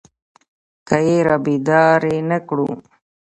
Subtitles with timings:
[0.87, 2.69] که يې رابيدارې نه کړو.